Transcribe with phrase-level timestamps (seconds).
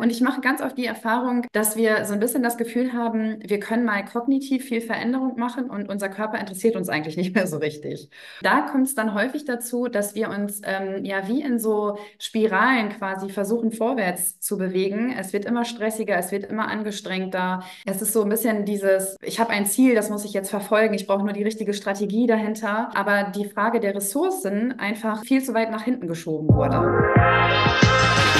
[0.00, 3.38] Und ich mache ganz oft die Erfahrung, dass wir so ein bisschen das Gefühl haben,
[3.46, 7.46] wir können mal kognitiv viel Veränderung machen und unser Körper interessiert uns eigentlich nicht mehr
[7.46, 8.08] so richtig.
[8.42, 12.88] Da kommt es dann häufig dazu, dass wir uns ähm, ja wie in so Spiralen
[12.88, 15.14] quasi versuchen, vorwärts zu bewegen.
[15.18, 17.62] Es wird immer stressiger, es wird immer angestrengter.
[17.84, 20.94] Es ist so ein bisschen dieses, ich habe ein Ziel, das muss ich jetzt verfolgen,
[20.94, 22.90] ich brauche nur die richtige Strategie dahinter.
[22.94, 28.39] Aber die Frage der Ressourcen einfach viel zu weit nach hinten geschoben wurde.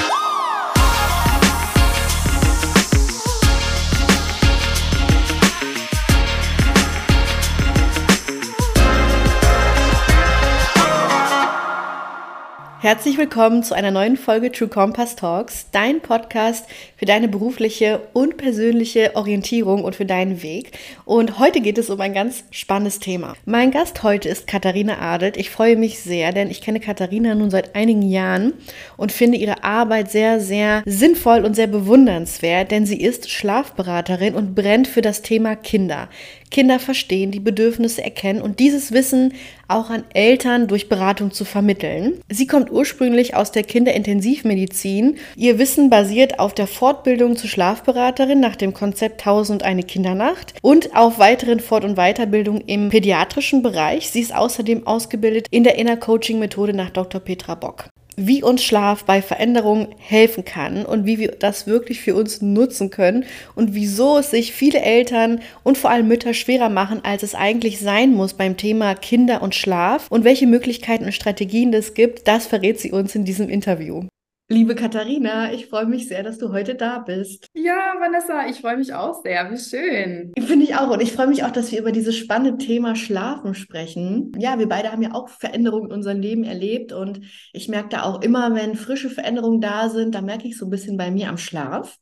[12.83, 16.65] Herzlich willkommen zu einer neuen Folge True Compass Talks, dein Podcast
[16.97, 20.79] für deine berufliche und persönliche Orientierung und für deinen Weg.
[21.05, 23.35] Und heute geht es um ein ganz spannendes Thema.
[23.45, 25.37] Mein Gast heute ist Katharina Adelt.
[25.37, 28.55] Ich freue mich sehr, denn ich kenne Katharina nun seit einigen Jahren
[28.97, 34.55] und finde ihre Arbeit sehr, sehr sinnvoll und sehr bewundernswert, denn sie ist Schlafberaterin und
[34.55, 36.09] brennt für das Thema Kinder.
[36.51, 39.35] Kinder verstehen, die Bedürfnisse erkennen und dieses Wissen
[39.69, 42.21] auch an Eltern durch Beratung zu vermitteln.
[42.29, 45.17] Sie kommt ursprünglich aus der Kinderintensivmedizin.
[45.37, 50.97] Ihr Wissen basiert auf der Fortbildung zur Schlafberaterin nach dem Konzept 1000 eine Kindernacht und
[50.97, 54.11] auf weiteren Fort- und Weiterbildungen im pädiatrischen Bereich.
[54.11, 57.21] Sie ist außerdem ausgebildet in der Inner Coaching Methode nach Dr.
[57.21, 57.91] Petra Bock
[58.27, 62.91] wie uns Schlaf bei Veränderungen helfen kann und wie wir das wirklich für uns nutzen
[62.91, 67.35] können und wieso es sich viele Eltern und vor allem Mütter schwerer machen, als es
[67.35, 72.29] eigentlich sein muss beim Thema Kinder und Schlaf und welche Möglichkeiten und Strategien es gibt,
[72.29, 74.05] das verrät sie uns in diesem Interview.
[74.53, 77.47] Liebe Katharina, ich freue mich sehr, dass du heute da bist.
[77.55, 79.49] Ja, Vanessa, ich freue mich auch sehr.
[79.49, 80.33] Wie schön.
[80.45, 80.91] Finde ich auch.
[80.91, 84.33] Und ich freue mich auch, dass wir über dieses spannende Thema Schlafen sprechen.
[84.41, 86.93] Ja, wir beide haben ja auch Veränderungen in unserem Leben erlebt.
[86.93, 87.21] Und
[87.53, 90.71] ich merke da auch immer, wenn frische Veränderungen da sind, da merke ich so ein
[90.71, 91.99] bisschen bei mir am Schlaf.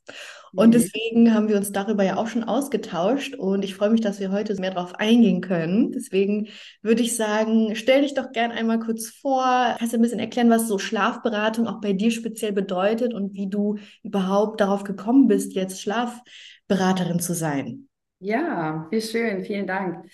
[0.53, 0.71] Und mhm.
[0.71, 4.31] deswegen haben wir uns darüber ja auch schon ausgetauscht und ich freue mich, dass wir
[4.31, 5.91] heute mehr darauf eingehen können.
[5.91, 6.47] Deswegen
[6.81, 9.75] würde ich sagen, stell dich doch gern einmal kurz vor.
[9.77, 13.47] Kannst du ein bisschen erklären, was so Schlafberatung auch bei dir speziell bedeutet und wie
[13.47, 17.87] du überhaupt darauf gekommen bist, jetzt Schlafberaterin zu sein?
[18.19, 19.43] Ja, wie schön.
[19.43, 20.05] Vielen Dank.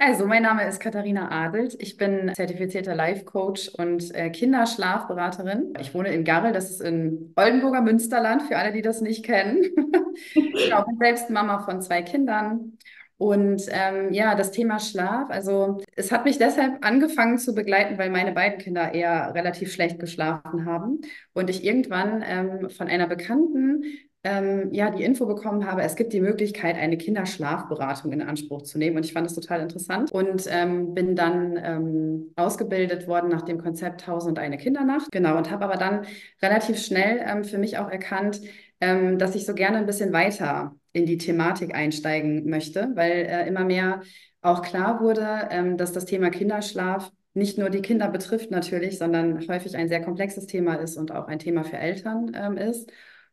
[0.00, 1.76] Also, mein Name ist Katharina Adelt.
[1.80, 5.74] Ich bin zertifizierter Life-Coach und äh, Kinderschlafberaterin.
[5.80, 9.60] Ich wohne in Garrel, das ist in Oldenburger Münsterland, für alle, die das nicht kennen.
[10.34, 12.78] genau, bin selbst Mama von zwei Kindern.
[13.16, 18.10] Und ähm, ja, das Thema Schlaf, also es hat mich deshalb angefangen zu begleiten, weil
[18.10, 21.00] meine beiden Kinder eher relativ schlecht geschlafen haben
[21.32, 23.82] und ich irgendwann ähm, von einer Bekannten
[24.24, 28.76] ähm, ja, die Info bekommen habe, es gibt die Möglichkeit, eine Kinderschlafberatung in Anspruch zu
[28.76, 28.96] nehmen.
[28.96, 33.58] Und ich fand das total interessant und ähm, bin dann ähm, ausgebildet worden nach dem
[33.58, 35.12] Konzept 1000 und eine Kindernacht.
[35.12, 36.04] Genau, und habe aber dann
[36.42, 38.40] relativ schnell ähm, für mich auch erkannt,
[38.80, 43.46] ähm, dass ich so gerne ein bisschen weiter in die Thematik einsteigen möchte, weil äh,
[43.46, 44.02] immer mehr
[44.40, 49.46] auch klar wurde, ähm, dass das Thema Kinderschlaf nicht nur die Kinder betrifft natürlich, sondern
[49.46, 52.90] häufig ein sehr komplexes Thema ist und auch ein Thema für Eltern ist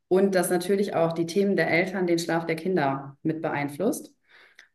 [0.07, 4.13] und dass natürlich auch die Themen der Eltern den Schlaf der Kinder mit beeinflusst.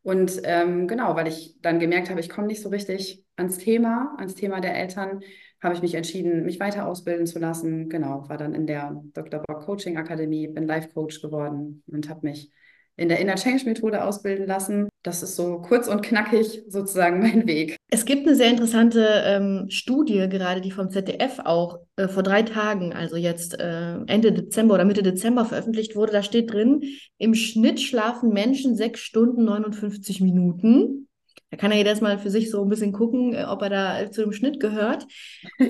[0.02, 4.14] Und ähm, genau, weil ich dann gemerkt habe, ich komme nicht so richtig ans Thema,
[4.18, 5.20] ans Thema der Eltern,
[5.62, 7.90] habe ich mich entschieden, mich weiter ausbilden zu lassen.
[7.90, 9.42] Genau, war dann in der Dr.
[9.42, 12.50] Bock Coaching Akademie, bin Life Coach geworden und habe mich
[13.00, 14.90] in der Inner Change Methode ausbilden lassen.
[15.02, 17.76] Das ist so kurz und knackig sozusagen mein Weg.
[17.90, 22.42] Es gibt eine sehr interessante ähm, Studie, gerade die vom ZDF auch äh, vor drei
[22.42, 26.12] Tagen, also jetzt äh, Ende Dezember oder Mitte Dezember veröffentlicht wurde.
[26.12, 26.82] Da steht drin,
[27.16, 31.08] im Schnitt schlafen Menschen sechs Stunden 59 Minuten.
[31.48, 34.10] Da kann er jedes Mal für sich so ein bisschen gucken, äh, ob er da
[34.10, 35.06] zu dem Schnitt gehört.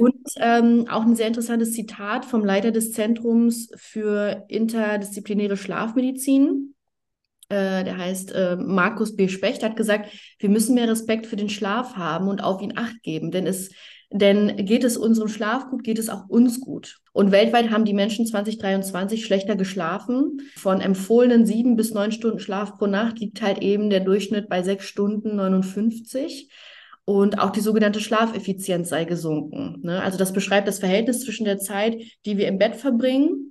[0.00, 6.74] Und ähm, auch ein sehr interessantes Zitat vom Leiter des Zentrums für interdisziplinäre Schlafmedizin,
[7.50, 9.28] äh, der heißt äh, Markus B.
[9.28, 13.03] Specht, hat gesagt, wir müssen mehr Respekt für den Schlaf haben und auf ihn acht
[13.03, 13.71] geben, denn es
[14.12, 16.99] denn geht es unserem Schlaf gut, geht es auch uns gut.
[17.12, 20.41] Und weltweit haben die Menschen 2023 schlechter geschlafen.
[20.56, 24.64] Von empfohlenen sieben bis neun Stunden Schlaf pro Nacht liegt halt eben der Durchschnitt bei
[24.64, 26.50] sechs Stunden 59.
[27.05, 29.79] Und auch die sogenannte Schlafeffizienz sei gesunken.
[29.82, 30.03] Ne?
[30.03, 31.96] Also das beschreibt das Verhältnis zwischen der Zeit,
[32.26, 33.50] die wir im Bett verbringen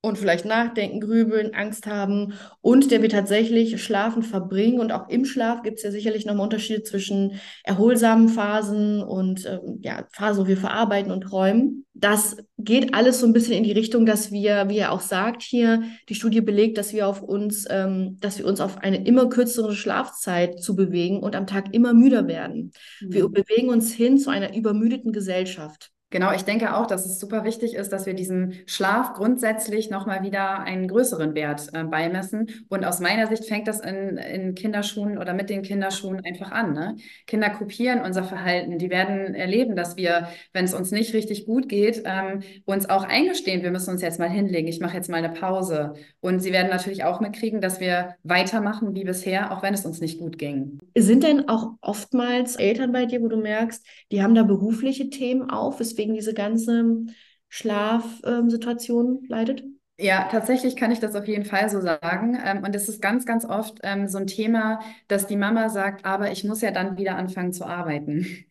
[0.00, 4.78] und vielleicht nachdenken, grübeln, Angst haben und der wir tatsächlich schlafen verbringen.
[4.78, 9.80] Und auch im Schlaf gibt es ja sicherlich nochmal Unterschiede zwischen erholsamen Phasen und ähm,
[9.82, 11.84] ja, Phasen, wo wir verarbeiten und träumen.
[11.94, 15.42] Das geht alles so ein bisschen in die Richtung, dass wir, wie er auch sagt
[15.42, 19.28] hier, die Studie belegt, dass wir auf uns, ähm, dass wir uns auf eine immer
[19.28, 22.70] kürzere Schlafzeit zu bewegen und am Tag immer müder werden.
[23.00, 23.12] Mhm.
[23.12, 25.90] Wir bewegen uns hin zu einer übermüdeten Gesellschaft.
[26.10, 30.22] Genau, ich denke auch, dass es super wichtig ist, dass wir diesem Schlaf grundsätzlich nochmal
[30.22, 32.48] wieder einen größeren Wert äh, beimessen.
[32.70, 36.72] Und aus meiner Sicht fängt das in, in Kinderschuhen oder mit den Kinderschuhen einfach an.
[36.72, 36.96] Ne?
[37.26, 38.78] Kinder kopieren unser Verhalten.
[38.78, 43.04] Die werden erleben, dass wir, wenn es uns nicht richtig gut geht, ähm, uns auch
[43.04, 44.68] eingestehen, wir müssen uns jetzt mal hinlegen.
[44.68, 45.92] Ich mache jetzt mal eine Pause.
[46.20, 50.00] Und sie werden natürlich auch mitkriegen, dass wir weitermachen wie bisher, auch wenn es uns
[50.00, 50.78] nicht gut ging.
[50.96, 55.50] Sind denn auch oftmals Eltern bei dir, wo du merkst, die haben da berufliche Themen
[55.50, 55.80] auf?
[55.80, 57.06] Es weswegen diese ganze
[57.48, 59.64] Schlafsituation ähm, leidet?
[60.00, 62.38] Ja, tatsächlich kann ich das auf jeden Fall so sagen.
[62.44, 66.04] Ähm, und es ist ganz, ganz oft ähm, so ein Thema, dass die Mama sagt,
[66.04, 68.47] aber ich muss ja dann wieder anfangen zu arbeiten.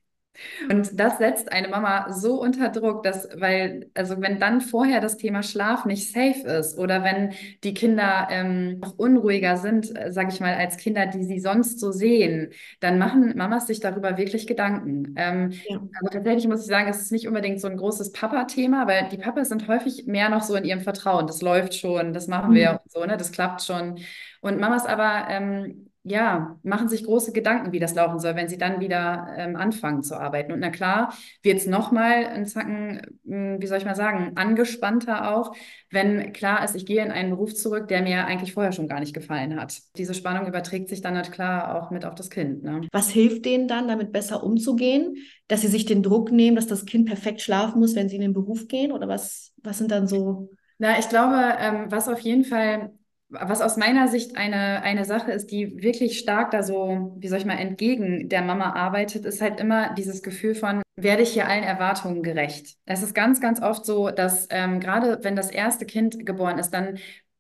[0.70, 5.18] Und das setzt eine Mama so unter Druck, dass, weil, also wenn dann vorher das
[5.18, 10.30] Thema Schlaf nicht safe ist oder wenn die Kinder ähm, noch unruhiger sind, äh, sage
[10.32, 14.48] ich mal, als Kinder, die sie sonst so sehen, dann machen Mamas sich darüber wirklich
[14.48, 15.16] Gedanken.
[15.18, 15.78] Ähm, ja.
[15.78, 19.18] Also tatsächlich muss ich sagen, es ist nicht unbedingt so ein großes Papa-Thema, weil die
[19.18, 21.28] Papas sind häufig mehr noch so in ihrem Vertrauen.
[21.28, 22.56] Das läuft schon, das machen mhm.
[22.56, 23.18] wir und so, ne?
[23.18, 24.00] Das klappt schon.
[24.42, 28.58] Und Mamas aber ähm, ja, machen sich große Gedanken, wie das laufen soll, wenn sie
[28.58, 30.52] dann wieder ähm, anfangen zu arbeiten.
[30.52, 31.14] Und na klar,
[31.44, 35.56] wird es nochmal ein Zacken, hm, wie soll ich mal sagen, angespannter auch,
[35.90, 39.00] wenn klar ist, ich gehe in einen Beruf zurück, der mir eigentlich vorher schon gar
[39.00, 39.78] nicht gefallen hat.
[39.98, 42.64] Diese Spannung überträgt sich dann halt klar auch mit auf das Kind.
[42.64, 42.88] Ne?
[42.92, 45.16] Was hilft denen dann, damit besser umzugehen?
[45.48, 48.22] Dass sie sich den Druck nehmen, dass das Kind perfekt schlafen muss, wenn sie in
[48.22, 48.92] den Beruf gehen?
[48.92, 50.50] Oder was, was sind dann so
[50.80, 52.92] na, ich glaube, ähm, was auf jeden Fall
[53.30, 57.40] was aus meiner Sicht eine, eine Sache ist, die wirklich stark da so, wie soll
[57.40, 61.48] ich mal, entgegen der Mama arbeitet, ist halt immer dieses Gefühl von, werde ich hier
[61.48, 62.78] allen Erwartungen gerecht?
[62.86, 66.72] Es ist ganz, ganz oft so, dass ähm, gerade wenn das erste Kind geboren ist,
[66.72, 66.98] dann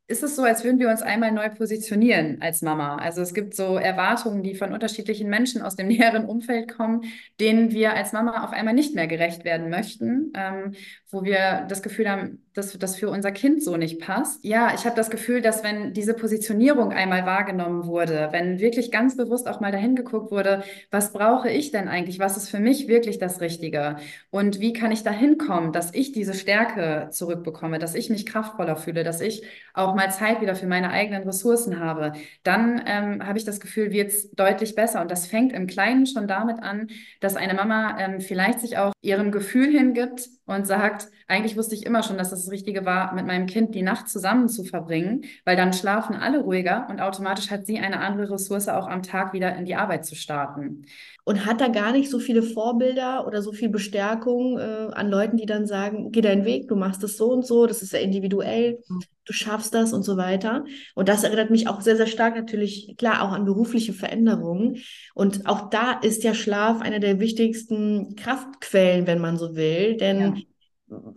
[0.09, 2.95] ist es so, als würden wir uns einmal neu positionieren als Mama.
[2.97, 7.03] Also es gibt so Erwartungen, die von unterschiedlichen Menschen aus dem näheren Umfeld kommen,
[7.39, 10.75] denen wir als Mama auf einmal nicht mehr gerecht werden möchten, ähm,
[11.09, 14.43] wo wir das Gefühl haben, dass das für unser Kind so nicht passt.
[14.43, 19.15] Ja, ich habe das Gefühl, dass wenn diese Positionierung einmal wahrgenommen wurde, wenn wirklich ganz
[19.15, 22.19] bewusst auch mal dahin geguckt wurde, was brauche ich denn eigentlich?
[22.19, 23.97] Was ist für mich wirklich das Richtige?
[24.31, 28.75] Und wie kann ich dahin kommen, dass ich diese Stärke zurückbekomme, dass ich mich kraftvoller
[28.75, 29.43] fühle, dass ich
[29.73, 32.13] auch mal Zeit wieder für meine eigenen Ressourcen habe?
[32.43, 35.01] Dann ähm, habe ich das Gefühl, wird es deutlich besser.
[35.01, 36.87] Und das fängt im Kleinen schon damit an,
[37.21, 40.96] dass eine Mama ähm, vielleicht sich auch ihrem Gefühl hingibt und sagt,
[41.27, 44.07] eigentlich wusste ich immer schon, dass das, das Richtige war, mit meinem Kind die Nacht
[44.07, 48.69] zusammen zu verbringen, weil dann schlafen alle ruhiger und automatisch hat sie eine andere Ressource,
[48.69, 50.85] auch am Tag wieder in die Arbeit zu starten.
[51.25, 55.35] Und hat da gar nicht so viele Vorbilder oder so viel Bestärkung äh, an Leuten,
[55.35, 57.99] die dann sagen, geh deinen Weg, du machst es so und so, das ist ja
[57.99, 58.81] individuell,
[59.25, 60.63] du schaffst das und so weiter.
[60.95, 64.77] Und das erinnert mich auch sehr, sehr stark natürlich, klar, auch an berufliche Veränderungen.
[65.13, 69.97] Und auch da ist ja Schlaf eine der wichtigsten Kraftquellen, wenn man so will.
[69.97, 70.33] Denn ja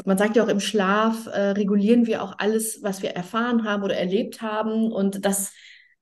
[0.05, 3.83] man sagt ja auch im Schlaf äh, regulieren wir auch alles, was wir erfahren haben
[3.83, 4.91] oder erlebt haben.
[4.93, 5.53] Und das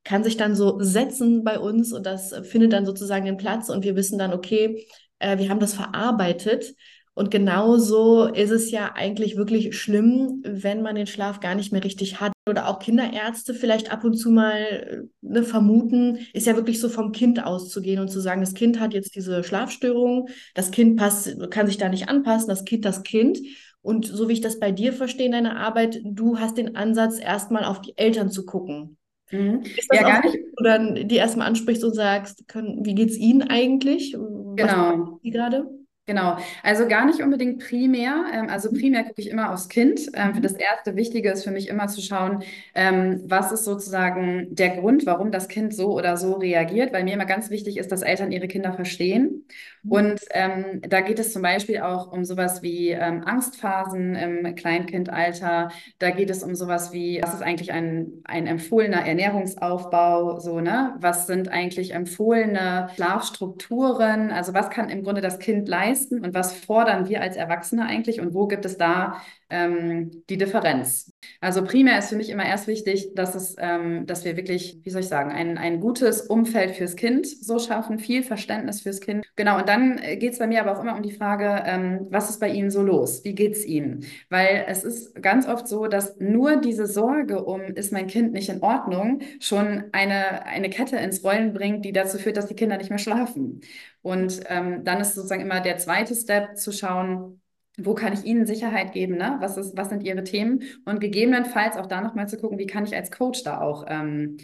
[0.04, 3.84] kann sich dann so setzen bei uns und das findet dann sozusagen den Platz und
[3.84, 4.86] wir wissen dann, okay,
[5.18, 6.74] äh, wir haben das verarbeitet.
[7.18, 11.82] Und genauso ist es ja eigentlich wirklich schlimm, wenn man den Schlaf gar nicht mehr
[11.82, 12.30] richtig hat.
[12.48, 17.10] Oder auch Kinderärzte vielleicht ab und zu mal ne, vermuten, ist ja wirklich so vom
[17.10, 21.66] Kind auszugehen und zu sagen, das Kind hat jetzt diese Schlafstörung, das Kind passt, kann
[21.66, 23.40] sich da nicht anpassen, das Kind das Kind.
[23.82, 27.18] Und so wie ich das bei dir verstehe in deiner Arbeit, du hast den Ansatz,
[27.18, 28.96] erstmal auf die Eltern zu gucken.
[29.32, 29.62] Mhm.
[29.62, 30.38] Ist das ja, gar nicht.
[30.56, 34.12] Du dann die erstmal ansprichst und sagst, können, wie es ihnen eigentlich?
[34.12, 35.18] Genau.
[35.20, 35.77] Was gerade?
[36.08, 38.24] Genau, also gar nicht unbedingt primär.
[38.32, 40.00] Ähm, also primär gucke ich immer aufs Kind.
[40.14, 42.42] Ähm, für das erste Wichtige ist für mich immer zu schauen,
[42.74, 47.12] ähm, was ist sozusagen der Grund, warum das Kind so oder so reagiert, weil mir
[47.12, 49.44] immer ganz wichtig ist, dass Eltern ihre Kinder verstehen.
[49.82, 49.92] Mhm.
[49.92, 55.70] Und ähm, da geht es zum Beispiel auch um sowas wie ähm, Angstphasen im Kleinkindalter.
[55.98, 60.94] Da geht es um sowas wie, was ist eigentlich ein, ein empfohlener Ernährungsaufbau, so, ne?
[61.00, 64.30] Was sind eigentlich empfohlene Schlafstrukturen?
[64.30, 65.97] Also was kann im Grunde das Kind leisten?
[65.98, 70.36] Leisten und was fordern wir als Erwachsene eigentlich und wo gibt es da ähm, die
[70.36, 71.12] Differenz?
[71.40, 74.90] Also primär ist für mich immer erst wichtig, dass es, ähm, dass wir wirklich, wie
[74.90, 79.26] soll ich sagen, ein, ein gutes Umfeld fürs Kind so schaffen, viel Verständnis fürs Kind.
[79.36, 82.06] Genau, und dann äh, geht es bei mir aber auch immer um die Frage, ähm,
[82.10, 83.24] was ist bei Ihnen so los?
[83.24, 84.04] Wie geht es Ihnen?
[84.28, 88.48] Weil es ist ganz oft so, dass nur diese Sorge um, ist mein Kind nicht
[88.48, 92.76] in Ordnung, schon eine, eine Kette ins Rollen bringt, die dazu führt, dass die Kinder
[92.76, 93.60] nicht mehr schlafen.
[94.02, 97.40] Und ähm, dann ist sozusagen immer der zweite Step zu schauen,
[97.78, 99.36] wo kann ich Ihnen Sicherheit geben, ne?
[99.40, 102.84] was, ist, was sind Ihre Themen und gegebenenfalls auch da nochmal zu gucken, wie kann
[102.84, 104.36] ich als Coach da auch ähm,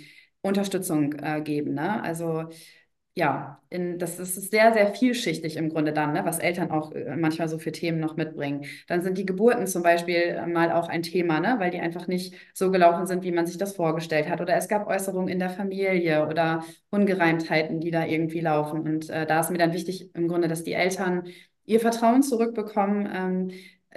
[0.43, 1.75] Unterstützung äh, geben.
[1.75, 2.03] Ne?
[2.03, 2.45] Also
[3.17, 7.15] ja, in, das, ist sehr, sehr vielschichtig im Grunde dann, ne, was Eltern auch äh,
[7.15, 8.65] manchmal so für Themen noch mitbringen.
[8.89, 12.09] Dann sind die Geburten zum Beispiel äh, mal auch ein Thema, ne, weil die einfach
[12.09, 14.41] nicht so gelaufen sind, wie man sich das vorgestellt hat.
[14.41, 18.81] Oder es gab Äußerungen in der Familie oder Ungereimtheiten, die da irgendwie laufen.
[18.81, 21.29] Und äh, da ist mir dann wichtig im Grunde, dass die Eltern
[21.67, 23.51] ihr Vertrauen zurückbekommen, ähm,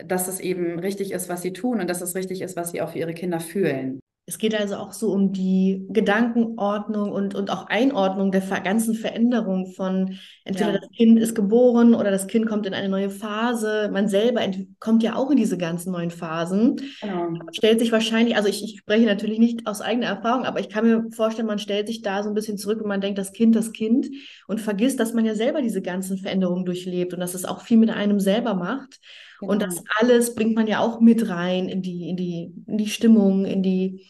[0.06, 2.82] dass es eben richtig ist, was sie tun und dass es richtig ist, was sie
[2.82, 4.00] auch für ihre Kinder fühlen.
[4.30, 9.72] Es geht also auch so um die Gedankenordnung und, und auch Einordnung der ganzen Veränderung
[9.72, 10.80] von entweder ja.
[10.80, 13.90] das Kind ist geboren oder das Kind kommt in eine neue Phase.
[13.94, 14.42] Man selber
[14.82, 16.76] kommt ja auch in diese ganzen neuen Phasen.
[17.00, 17.40] Genau.
[17.54, 20.86] Stellt sich wahrscheinlich, also ich, ich spreche natürlich nicht aus eigener Erfahrung, aber ich kann
[20.86, 23.56] mir vorstellen, man stellt sich da so ein bisschen zurück und man denkt, das Kind,
[23.56, 24.10] das Kind
[24.46, 27.78] und vergisst, dass man ja selber diese ganzen Veränderungen durchlebt und dass es auch viel
[27.78, 29.00] mit einem selber macht.
[29.40, 29.54] Genau.
[29.54, 32.88] Und das alles bringt man ja auch mit rein in die, in die, in die
[32.88, 34.06] Stimmung, in die,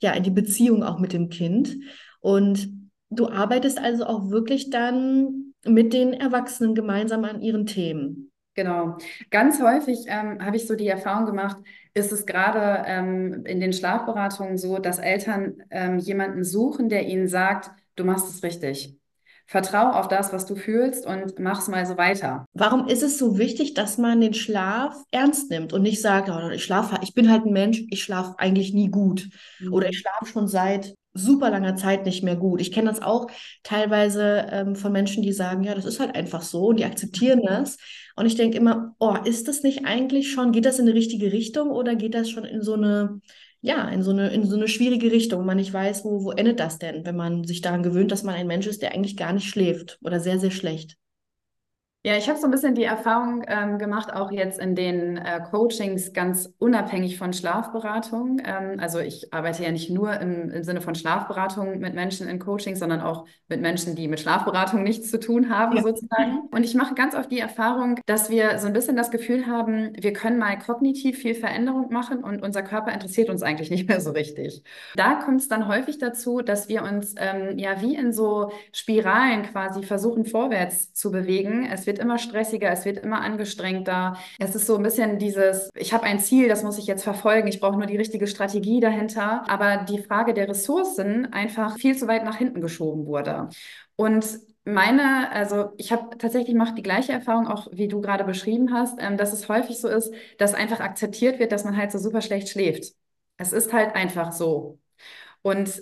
[0.00, 1.76] ja, in die Beziehung auch mit dem Kind.
[2.20, 2.68] Und
[3.10, 8.30] du arbeitest also auch wirklich dann mit den Erwachsenen gemeinsam an ihren Themen.
[8.54, 8.96] Genau.
[9.30, 11.58] Ganz häufig ähm, habe ich so die Erfahrung gemacht,
[11.92, 17.28] ist es gerade ähm, in den Schlafberatungen so, dass Eltern ähm, jemanden suchen, der ihnen
[17.28, 18.96] sagt, du machst es richtig.
[19.46, 22.46] Vertrau auf das, was du fühlst und mach's mal so weiter.
[22.52, 26.50] Warum ist es so wichtig, dass man den Schlaf ernst nimmt und nicht sagt, oh,
[26.50, 29.28] ich schlafe, ich bin halt ein Mensch, ich schlafe eigentlich nie gut
[29.60, 29.72] mhm.
[29.72, 32.60] oder ich schlafe schon seit super langer Zeit nicht mehr gut.
[32.60, 33.28] Ich kenne das auch
[33.62, 37.42] teilweise ähm, von Menschen, die sagen, ja, das ist halt einfach so und die akzeptieren
[37.42, 37.78] das.
[38.16, 41.32] Und ich denke immer, oh, ist das nicht eigentlich schon, geht das in eine richtige
[41.32, 43.20] Richtung oder geht das schon in so eine
[43.60, 45.44] ja, in so eine, in so eine schwierige Richtung.
[45.44, 48.34] Man nicht weiß, wo, wo endet das denn, wenn man sich daran gewöhnt, dass man
[48.34, 50.96] ein Mensch ist, der eigentlich gar nicht schläft oder sehr, sehr schlecht.
[52.06, 55.40] Ja, ich habe so ein bisschen die Erfahrung ähm, gemacht, auch jetzt in den äh,
[55.50, 58.40] Coachings ganz unabhängig von Schlafberatung.
[58.44, 62.38] Ähm, also ich arbeite ja nicht nur im, im, Sinne von Schlafberatung mit Menschen in
[62.38, 65.82] Coaching, sondern auch mit Menschen, die mit Schlafberatung nichts zu tun haben, ja.
[65.82, 66.42] sozusagen.
[66.52, 69.90] Und ich mache ganz oft die Erfahrung, dass wir so ein bisschen das Gefühl haben,
[69.98, 74.00] wir können mal kognitiv viel Veränderung machen und unser Körper interessiert uns eigentlich nicht mehr
[74.00, 74.62] so richtig.
[74.94, 79.42] Da kommt es dann häufig dazu, dass wir uns ähm, ja wie in so Spiralen
[79.42, 81.68] quasi versuchen, vorwärts zu bewegen.
[81.68, 84.16] Es wird wird immer stressiger, es wird immer angestrengter.
[84.38, 87.48] Es ist so ein bisschen dieses, ich habe ein Ziel, das muss ich jetzt verfolgen,
[87.48, 89.48] ich brauche nur die richtige Strategie dahinter.
[89.48, 93.48] Aber die Frage der Ressourcen einfach viel zu weit nach hinten geschoben wurde.
[93.96, 94.26] Und
[94.64, 98.98] meine, also ich habe tatsächlich macht die gleiche Erfahrung auch, wie du gerade beschrieben hast,
[99.00, 102.20] ähm, dass es häufig so ist, dass einfach akzeptiert wird, dass man halt so super
[102.20, 102.92] schlecht schläft.
[103.38, 104.80] Es ist halt einfach so.
[105.42, 105.80] Und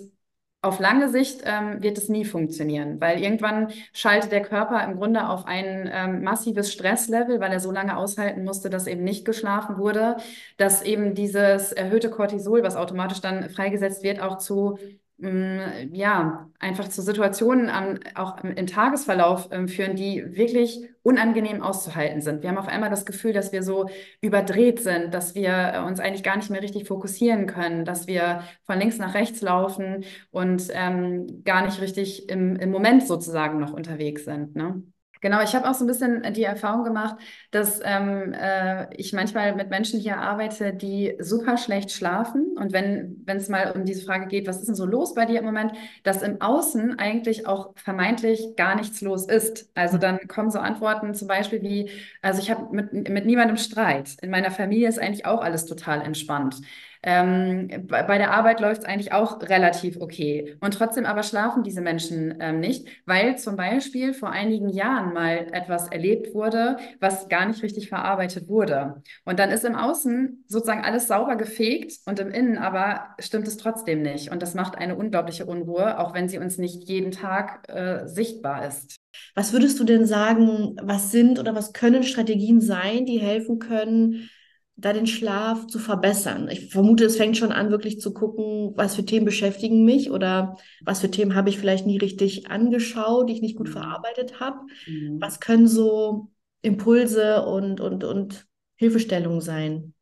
[0.65, 5.29] auf lange Sicht ähm, wird es nie funktionieren, weil irgendwann schaltet der Körper im Grunde
[5.29, 9.77] auf ein ähm, massives Stresslevel, weil er so lange aushalten musste, dass eben nicht geschlafen
[9.77, 10.17] wurde,
[10.57, 14.77] dass eben dieses erhöhte Cortisol, was automatisch dann freigesetzt wird, auch zu
[15.17, 22.43] ja, einfach zu Situationen am, auch im, Tagesverlauf ähm, führen, die wirklich unangenehm auszuhalten sind.
[22.43, 26.01] Wir haben auf einmal das Gefühl, dass wir so überdreht sind, dass wir äh, uns
[26.01, 30.67] eigentlich gar nicht mehr richtig fokussieren können, dass wir von links nach rechts laufen und
[30.73, 34.55] ähm, gar nicht richtig im, im Moment sozusagen noch unterwegs sind.
[34.57, 34.83] Ne?
[35.21, 37.15] Genau, ich habe auch so ein bisschen die Erfahrung gemacht,
[37.51, 42.55] dass ähm, äh, ich manchmal mit Menschen hier arbeite, die super schlecht schlafen.
[42.57, 45.25] Und wenn wenn es mal um diese Frage geht, was ist denn so los bei
[45.25, 49.69] dir im Moment, dass im Außen eigentlich auch vermeintlich gar nichts los ist.
[49.75, 51.89] Also dann kommen so Antworten zum Beispiel wie,
[52.21, 54.15] also ich habe mit, mit niemandem Streit.
[54.21, 56.57] In meiner Familie ist eigentlich auch alles total entspannt.
[57.05, 60.57] Ähm, bei der Arbeit läuft es eigentlich auch relativ okay.
[60.59, 65.47] Und trotzdem aber schlafen diese Menschen ähm, nicht, weil zum Beispiel vor einigen Jahren mal
[65.51, 69.03] etwas erlebt wurde, was gar nicht richtig verarbeitet wurde.
[69.23, 73.57] Und dann ist im Außen sozusagen alles sauber gefegt und im Innen aber stimmt es
[73.57, 74.31] trotzdem nicht.
[74.31, 78.67] Und das macht eine unglaubliche Unruhe, auch wenn sie uns nicht jeden Tag äh, sichtbar
[78.67, 78.95] ist.
[79.35, 84.29] Was würdest du denn sagen, was sind oder was können Strategien sein, die helfen können,
[84.77, 86.49] da den Schlaf zu verbessern?
[86.49, 90.57] Ich vermute, es fängt schon an, wirklich zu gucken, was für Themen beschäftigen mich oder
[90.83, 93.73] was für Themen habe ich vielleicht nie richtig angeschaut, die ich nicht gut mhm.
[93.73, 94.59] verarbeitet habe.
[94.87, 95.19] Mhm.
[95.21, 96.29] Was können so
[96.61, 99.93] Impulse und, und, und Hilfestellungen sein?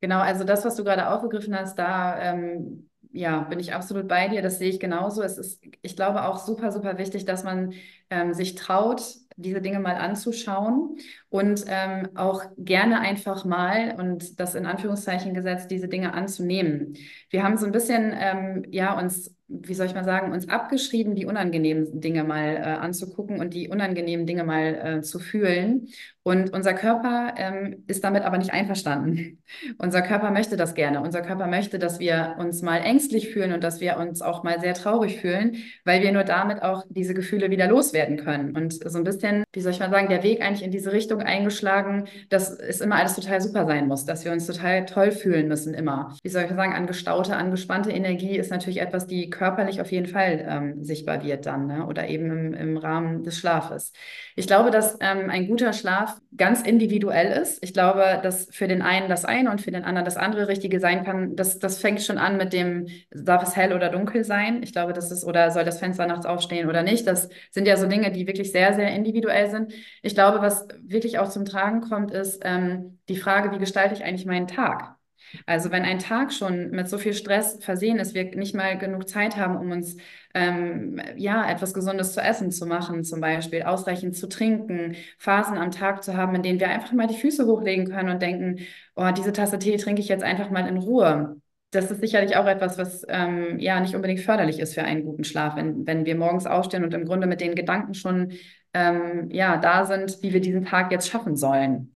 [0.00, 4.28] Genau, also das, was du gerade aufgegriffen hast, da ähm, ja, bin ich absolut bei
[4.28, 4.42] dir.
[4.42, 5.22] Das sehe ich genauso.
[5.22, 7.74] Es ist, ich glaube, auch super, super wichtig, dass man
[8.08, 9.02] ähm, sich traut,
[9.40, 10.96] diese Dinge mal anzuschauen
[11.28, 16.94] und ähm, auch gerne einfach mal und das in Anführungszeichen gesetzt, diese Dinge anzunehmen.
[17.30, 21.16] Wir haben so ein bisschen ähm, ja uns wie soll ich mal sagen, uns abgeschrieben,
[21.16, 25.88] die unangenehmen Dinge mal äh, anzugucken und die unangenehmen Dinge mal äh, zu fühlen.
[26.22, 29.42] Und unser Körper ähm, ist damit aber nicht einverstanden.
[29.78, 31.00] unser Körper möchte das gerne.
[31.00, 34.60] Unser Körper möchte, dass wir uns mal ängstlich fühlen und dass wir uns auch mal
[34.60, 38.54] sehr traurig fühlen, weil wir nur damit auch diese Gefühle wieder loswerden können.
[38.54, 41.22] Und so ein bisschen, wie soll ich mal sagen, der Weg eigentlich in diese Richtung
[41.22, 45.48] eingeschlagen, dass es immer alles total super sein muss, dass wir uns total toll fühlen
[45.48, 46.14] müssen immer.
[46.22, 50.44] Wie soll ich sagen, angestaute, angespannte Energie ist natürlich etwas, die körperlich auf jeden Fall
[50.46, 51.86] ähm, sichtbar wird dann ne?
[51.86, 53.92] oder eben im, im Rahmen des Schlafes.
[54.36, 57.62] Ich glaube, dass ähm, ein guter Schlaf ganz individuell ist.
[57.62, 60.80] Ich glaube, dass für den einen das eine und für den anderen das andere Richtige
[60.80, 61.36] sein kann.
[61.36, 64.62] Das, das fängt schon an mit dem, darf es hell oder dunkel sein?
[64.62, 67.06] Ich glaube, das ist, oder soll das Fenster nachts aufstehen oder nicht?
[67.06, 69.72] Das sind ja so Dinge, die wirklich sehr, sehr individuell sind.
[70.02, 74.04] Ich glaube, was wirklich auch zum Tragen kommt, ist ähm, die Frage, wie gestalte ich
[74.04, 74.99] eigentlich meinen Tag?
[75.46, 79.08] Also wenn ein Tag schon mit so viel Stress versehen ist, wir nicht mal genug
[79.08, 79.96] Zeit haben, um uns
[80.34, 85.70] ähm, ja etwas Gesundes zu essen zu machen, zum Beispiel ausreichend zu trinken, Phasen am
[85.70, 88.60] Tag zu haben, in denen wir einfach mal die Füße hochlegen können und denken,
[88.96, 91.36] oh, diese Tasse Tee trinke ich jetzt einfach mal in Ruhe.
[91.72, 95.22] Das ist sicherlich auch etwas, was ähm, ja nicht unbedingt förderlich ist für einen guten
[95.22, 98.32] Schlaf, wenn, wenn wir morgens aufstehen und im Grunde mit den Gedanken schon
[98.74, 101.94] ähm, ja da sind, wie wir diesen Tag jetzt schaffen sollen.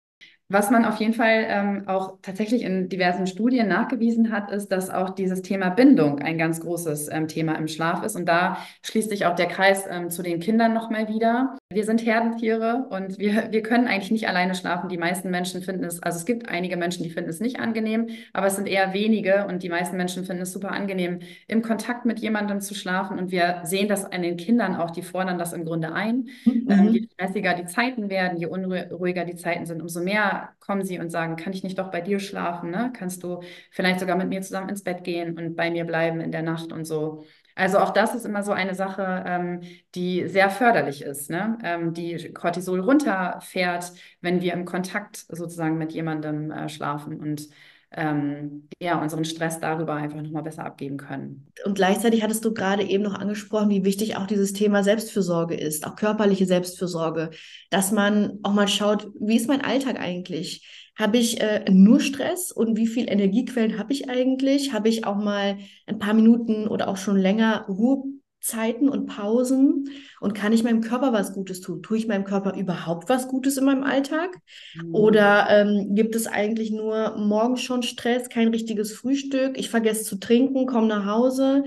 [0.53, 4.91] Was man auf jeden Fall ähm, auch tatsächlich in diversen Studien nachgewiesen hat, ist, dass
[4.91, 8.17] auch dieses Thema Bindung ein ganz großes ähm, Thema im Schlaf ist.
[8.17, 11.57] Und da schließt sich auch der Kreis ähm, zu den Kindern nochmal wieder.
[11.73, 14.91] Wir sind Herdentiere und wir, wir können eigentlich nicht alleine schlafen.
[14.91, 18.09] Die meisten Menschen finden es, also es gibt einige Menschen, die finden es nicht angenehm,
[18.35, 22.05] aber es sind eher wenige und die meisten Menschen finden es super angenehm, im Kontakt
[22.05, 23.19] mit jemandem zu schlafen.
[23.19, 26.29] Und wir sehen das an den Kindern auch, die fordern das im Grunde ein.
[26.45, 26.67] Mhm.
[26.69, 30.99] Ähm, je stressiger die Zeiten werden, je unruhiger die Zeiten sind, umso mehr kommen sie
[30.99, 32.71] und sagen, kann ich nicht doch bei dir schlafen?
[32.71, 32.93] Ne?
[32.97, 36.33] Kannst du vielleicht sogar mit mir zusammen ins Bett gehen und bei mir bleiben in
[36.33, 37.25] der Nacht und so.
[37.55, 39.61] Also auch das ist immer so eine Sache, ähm,
[39.95, 41.59] die sehr förderlich ist, ne?
[41.63, 47.49] ähm, die Cortisol runterfährt, wenn wir im Kontakt sozusagen mit jemandem äh, schlafen und
[47.95, 51.47] ähm, ja, unseren Stress darüber einfach nochmal besser abgeben können.
[51.65, 55.87] Und gleichzeitig hattest du gerade eben noch angesprochen, wie wichtig auch dieses Thema Selbstfürsorge ist,
[55.87, 57.31] auch körperliche Selbstfürsorge,
[57.71, 60.69] dass man auch mal schaut, wie ist mein Alltag eigentlich?
[60.99, 64.73] Habe ich äh, nur Stress und wie viel Energiequellen habe ich eigentlich?
[64.73, 65.57] Habe ich auch mal
[65.87, 68.05] ein paar Minuten oder auch schon länger Ruhe
[68.43, 69.89] Zeiten und Pausen
[70.21, 71.81] und kann ich meinem Körper was Gutes tun?
[71.81, 74.37] Tue ich meinem Körper überhaupt was Gutes in meinem Alltag?
[74.75, 74.95] Mhm.
[74.95, 79.57] Oder ähm, gibt es eigentlich nur morgens schon Stress, kein richtiges Frühstück?
[79.57, 81.63] Ich vergesse zu trinken, komme nach Hause,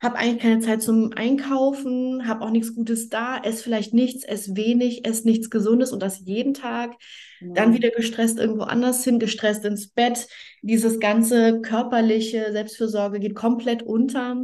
[0.00, 4.56] habe eigentlich keine Zeit zum Einkaufen, habe auch nichts Gutes da, esse vielleicht nichts, esse
[4.56, 6.94] wenig, esse nichts Gesundes und das jeden Tag.
[7.40, 7.52] Mhm.
[7.52, 10.26] Dann wieder gestresst irgendwo anders hin, gestresst ins Bett.
[10.62, 14.36] Dieses ganze körperliche Selbstfürsorge geht komplett unter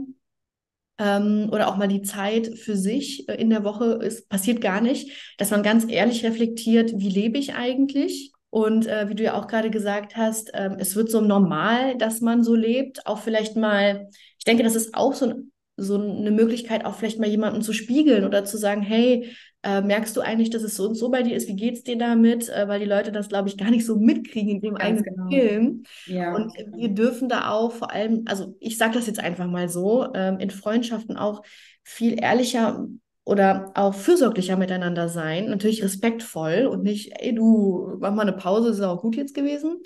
[1.01, 4.83] ähm, oder auch mal die Zeit für sich äh, in der Woche ist, passiert gar
[4.83, 8.33] nicht, dass man ganz ehrlich reflektiert, wie lebe ich eigentlich?
[8.51, 12.21] Und äh, wie du ja auch gerade gesagt hast, äh, es wird so normal, dass
[12.21, 13.07] man so lebt.
[13.07, 14.09] Auch vielleicht mal,
[14.39, 15.33] ich denke, das ist auch so,
[15.79, 20.17] so eine Möglichkeit, auch vielleicht mal jemandem zu spiegeln oder zu sagen, hey, äh, merkst
[20.17, 21.49] du eigentlich, dass es so und so bei dir ist?
[21.49, 22.49] Wie geht es dir damit?
[22.49, 25.05] Äh, weil die Leute das, glaube ich, gar nicht so mitkriegen in dem Ganz eigenen
[25.05, 25.29] genau.
[25.29, 25.83] Film.
[26.07, 26.35] Ja.
[26.35, 30.13] Und wir dürfen da auch vor allem, also ich sage das jetzt einfach mal so,
[30.15, 31.43] ähm, in Freundschaften auch
[31.83, 32.87] viel ehrlicher
[33.25, 35.51] oder auch fürsorglicher miteinander sein.
[35.51, 39.83] Natürlich respektvoll und nicht, ey, du mach mal eine Pause, ist auch gut jetzt gewesen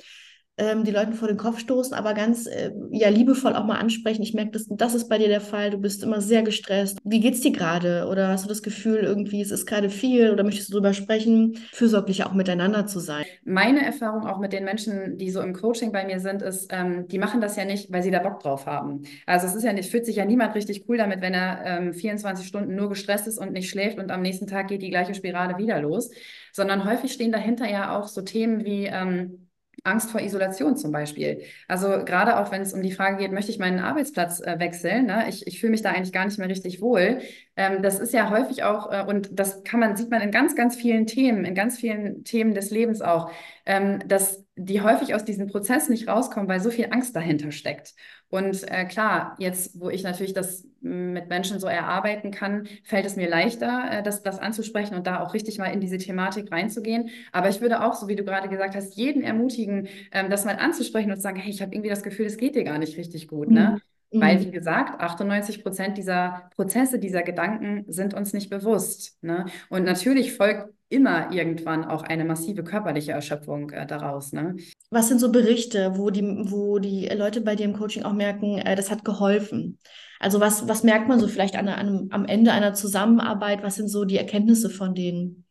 [0.57, 4.23] ähm, die Leute vor den Kopf stoßen, aber ganz äh, ja liebevoll auch mal ansprechen.
[4.23, 5.71] Ich merke, das, das ist bei dir der Fall.
[5.71, 6.99] Du bist immer sehr gestresst.
[7.05, 8.07] Wie geht's dir gerade?
[8.09, 11.59] Oder hast du das Gefühl, irgendwie es ist gerade viel oder möchtest du darüber sprechen,
[11.73, 13.25] fürsorglich auch miteinander zu sein?
[13.45, 17.09] Meine Erfahrung auch mit den Menschen, die so im Coaching bei mir sind, ist, ähm,
[17.09, 19.03] die machen das ja nicht, weil sie da Bock drauf haben.
[19.27, 21.95] Also es ist ja nicht, fühlt sich ja niemand richtig cool damit, wenn er ähm,
[21.95, 25.15] 24 Stunden nur gestresst ist und nicht schläft und am nächsten Tag geht die gleiche
[25.15, 26.11] Spirale wieder los,
[26.53, 29.44] sondern häufig stehen dahinter ja auch so Themen wie ähm,
[29.83, 31.43] Angst vor Isolation zum Beispiel.
[31.69, 35.07] Also gerade auch wenn es um die Frage geht, möchte ich meinen Arbeitsplatz äh, wechseln,
[35.07, 35.29] ne?
[35.29, 37.21] ich, ich fühle mich da eigentlich gar nicht mehr richtig wohl.
[37.57, 40.55] Ähm, das ist ja häufig auch, äh, und das kann man, sieht man in ganz,
[40.55, 43.31] ganz vielen Themen, in ganz vielen Themen des Lebens auch,
[43.67, 47.95] ähm, dass die häufig aus diesem Prozess nicht rauskommen, weil so viel Angst dahinter steckt.
[48.31, 53.17] Und äh, klar, jetzt, wo ich natürlich das mit Menschen so erarbeiten kann, fällt es
[53.17, 57.11] mir leichter, äh, das, das anzusprechen und da auch richtig mal in diese Thematik reinzugehen.
[57.33, 60.57] Aber ich würde auch, so wie du gerade gesagt hast, jeden ermutigen, ähm, das mal
[60.57, 62.97] anzusprechen und zu sagen, hey, ich habe irgendwie das Gefühl, es geht dir gar nicht
[62.99, 63.51] richtig gut.
[63.51, 63.77] Ne?
[63.77, 63.81] Mhm.
[64.15, 64.21] Mhm.
[64.21, 69.19] Weil, wie gesagt, 98 Prozent dieser Prozesse, dieser Gedanken sind uns nicht bewusst.
[69.23, 69.47] Ne?
[69.69, 74.33] Und natürlich folgt immer irgendwann auch eine massive körperliche Erschöpfung äh, daraus.
[74.33, 74.57] Ne?
[74.91, 78.59] Was sind so Berichte, wo die, wo die Leute bei dir im Coaching auch merken,
[78.59, 79.81] äh, das hat geholfen?
[80.21, 83.65] Also was, was merkt man so vielleicht an, an, am Ende einer Zusammenarbeit?
[83.65, 85.45] Was sind so die Erkenntnisse von denen?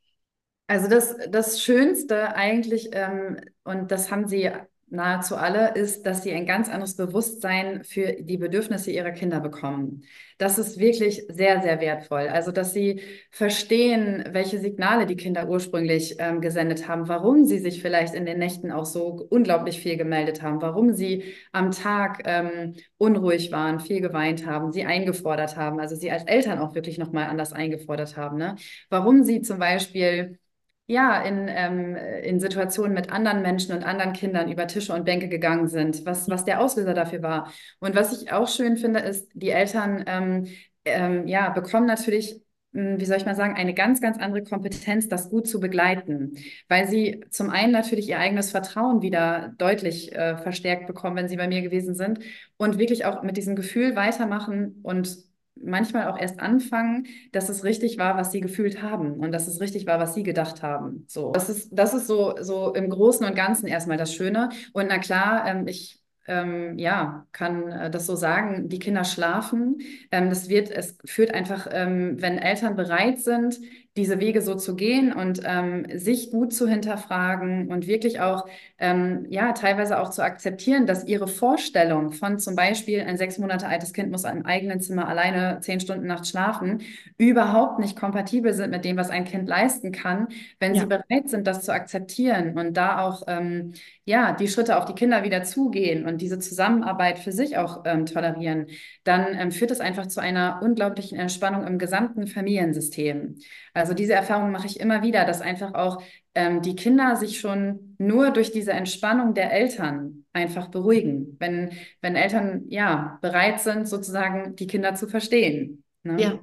[0.68, 4.50] Also das, das Schönste eigentlich, ähm, und das haben sie
[4.94, 10.04] nahezu alle, ist, dass sie ein ganz anderes Bewusstsein für die Bedürfnisse ihrer Kinder bekommen.
[10.38, 12.28] Das ist wirklich sehr, sehr wertvoll.
[12.28, 13.02] Also, dass sie
[13.32, 18.40] verstehen, welche Signale die Kinder ursprünglich ähm, gesendet haben, warum sie sich vielleicht in den
[18.40, 24.02] Nächten auch so unglaublich viel gemeldet haben, warum sie am Tag ähm, unruhig waren, viel
[24.02, 28.38] geweint haben, sie eingefordert haben, also sie als Eltern auch wirklich nochmal anders eingefordert haben.
[28.38, 28.56] Ne?
[28.90, 30.38] Warum sie zum Beispiel
[30.88, 35.30] ja, in, ähm, in Situationen mit anderen Menschen und anderen Kindern über Tische und Bänke
[35.30, 37.54] gegangen sind, was, was der Auslöser dafür war.
[37.80, 40.48] Und was ich auch schön finde, ist, die Eltern ähm,
[40.86, 42.44] ähm, ja, bekommen natürlich
[42.74, 46.38] hm, wie soll ich mal sagen, eine ganz, ganz andere Kompetenz, das gut zu begleiten,
[46.68, 51.38] weil sie zum einen natürlich ihr eigenes Vertrauen wieder deutlich äh, verstärkt bekommen, wenn sie
[51.38, 52.20] bei mir gewesen sind
[52.58, 55.18] und wirklich auch mit diesem Gefühl weitermachen und
[55.56, 59.62] manchmal auch erst anfangen, dass es richtig war, was sie gefühlt haben und dass es
[59.62, 61.06] richtig war, was sie gedacht haben.
[61.08, 64.50] So, das ist, das ist so, so im Großen und Ganzen erstmal das Schöne.
[64.74, 69.80] Und na klar, ähm, ich ähm, ja, kann äh, das so sagen, die Kinder schlafen.
[70.12, 73.60] Ähm, das wird, es führt einfach, ähm, wenn Eltern bereit sind,
[73.96, 78.48] diese Wege so zu gehen und ähm, sich gut zu hinterfragen und wirklich auch,
[78.80, 83.68] ähm, ja, teilweise auch zu akzeptieren, dass ihre Vorstellung von zum Beispiel ein sechs Monate
[83.68, 86.82] altes Kind muss im eigenen Zimmer alleine zehn Stunden nachts schlafen,
[87.18, 90.28] überhaupt nicht kompatibel sind mit dem, was ein Kind leisten kann,
[90.60, 90.82] wenn ja.
[90.82, 93.74] sie bereit sind, das zu akzeptieren und da auch, ähm,
[94.06, 98.06] ja, die Schritte auf die Kinder wieder zugehen und diese Zusammenarbeit für sich auch ähm,
[98.06, 98.68] tolerieren,
[99.04, 103.38] dann ähm, führt es einfach zu einer unglaublichen Entspannung im gesamten Familiensystem.
[103.74, 106.02] Also diese Erfahrung mache ich immer wieder, dass einfach auch
[106.36, 112.16] ähm, die Kinder sich schon nur durch diese Entspannung der Eltern einfach beruhigen, wenn, wenn
[112.16, 115.84] Eltern ja bereit sind, sozusagen die Kinder zu verstehen.
[116.04, 116.22] Ne?
[116.22, 116.40] Ja,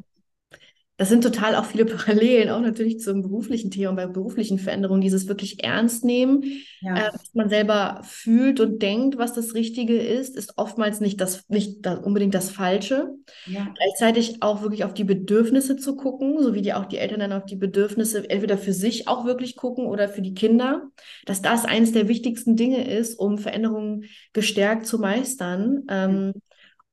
[1.00, 5.28] das sind total auch viele Parallelen, auch natürlich zum beruflichen Thema, bei beruflichen Veränderungen, dieses
[5.28, 6.44] wirklich ernst nehmen,
[6.82, 6.94] ja.
[6.94, 11.48] äh, was man selber fühlt und denkt, was das Richtige ist, ist oftmals nicht, das,
[11.48, 13.14] nicht das, unbedingt das Falsche.
[13.46, 13.72] Ja.
[13.74, 17.32] Gleichzeitig auch wirklich auf die Bedürfnisse zu gucken, so wie die auch die Eltern dann
[17.32, 20.82] auf die Bedürfnisse entweder für sich auch wirklich gucken oder für die Kinder,
[21.24, 25.84] dass das eines der wichtigsten Dinge ist, um Veränderungen gestärkt zu meistern.
[25.88, 26.34] Ähm,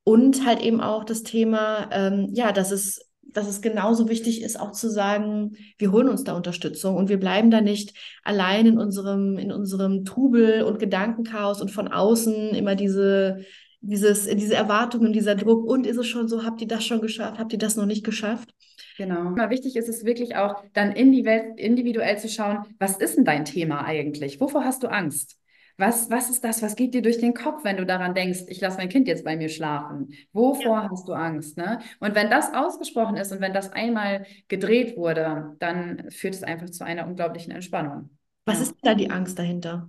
[0.02, 3.07] und halt eben auch das Thema, ähm, ja, dass es
[3.38, 7.20] dass es genauso wichtig ist, auch zu sagen, wir holen uns da Unterstützung und wir
[7.20, 12.74] bleiben da nicht allein in unserem, in unserem Trubel und Gedankenchaos und von außen immer
[12.74, 13.44] diese,
[13.80, 15.64] dieses, diese Erwartungen, dieser Druck.
[15.64, 17.38] Und ist es schon so, habt ihr das schon geschafft?
[17.38, 18.50] Habt ihr das noch nicht geschafft?
[18.96, 19.30] Genau.
[19.30, 23.84] Mal wichtig ist es wirklich auch, dann individuell zu schauen, was ist denn dein Thema
[23.84, 24.40] eigentlich?
[24.40, 25.38] Wovor hast du Angst?
[25.80, 26.60] Was, was ist das?
[26.60, 29.24] Was geht dir durch den Kopf, wenn du daran denkst, ich lasse mein Kind jetzt
[29.24, 30.12] bei mir schlafen?
[30.32, 30.88] Wovor ja.
[30.90, 31.56] hast du Angst?
[31.56, 31.78] Ne?
[32.00, 36.68] Und wenn das ausgesprochen ist und wenn das einmal gedreht wurde, dann führt es einfach
[36.70, 38.10] zu einer unglaublichen Entspannung.
[38.44, 38.62] Was ja.
[38.64, 39.88] ist da die Angst dahinter?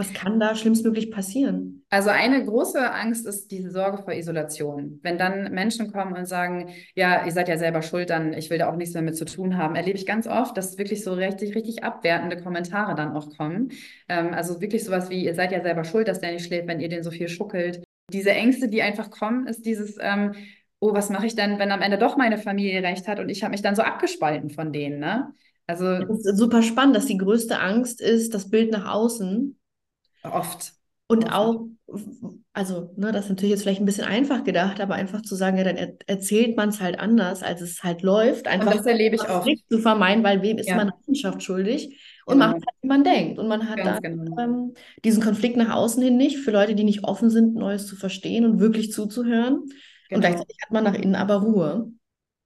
[0.00, 1.84] Was kann da schlimmstmöglich passieren?
[1.90, 4.98] Also eine große Angst ist diese Sorge vor Isolation.
[5.02, 8.56] Wenn dann Menschen kommen und sagen, ja, ihr seid ja selber schuld, dann ich will
[8.56, 11.12] da auch nichts mehr mit zu tun haben, erlebe ich ganz oft, dass wirklich so
[11.12, 13.72] richtig, richtig abwertende Kommentare dann auch kommen.
[14.08, 16.80] Ähm, also wirklich sowas wie, ihr seid ja selber schuld, dass der nicht schläft, wenn
[16.80, 17.84] ihr den so viel schuckelt.
[18.10, 20.32] Diese Ängste, die einfach kommen, ist dieses, ähm,
[20.78, 23.42] oh, was mache ich denn, wenn am Ende doch meine Familie recht hat und ich
[23.42, 25.34] habe mich dann so abgespalten von denen, ne?
[25.66, 29.59] Also, das ist super spannend, dass die größte Angst ist, das Bild nach außen.
[30.22, 30.72] Oft.
[31.10, 31.34] Und Oft.
[31.34, 31.66] auch,
[32.52, 35.58] also, ne, das ist natürlich jetzt vielleicht ein bisschen einfach gedacht, aber einfach zu sagen,
[35.58, 38.46] ja, dann er erzählt man es halt anders, als es halt läuft.
[38.46, 39.44] Einfach und das erlebe ich auch.
[39.68, 40.76] Zu vermeiden, weil wem ist ja.
[40.76, 42.00] man Rechenschaft schuldig?
[42.26, 42.46] Und genau.
[42.46, 43.40] macht halt, wie man denkt.
[43.40, 44.38] Und man hat Ganz dann genau.
[44.38, 47.96] ähm, diesen Konflikt nach außen hin nicht, für Leute, die nicht offen sind, Neues zu
[47.96, 49.64] verstehen und wirklich zuzuhören.
[49.64, 50.16] Genau.
[50.16, 51.90] Und gleichzeitig hat man nach innen aber Ruhe.